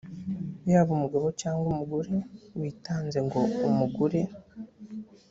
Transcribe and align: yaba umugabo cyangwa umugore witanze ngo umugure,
yaba 0.71 0.89
umugabo 0.97 1.27
cyangwa 1.41 1.65
umugore 1.71 2.15
witanze 2.59 3.17
ngo 3.25 3.41
umugure, 3.67 4.21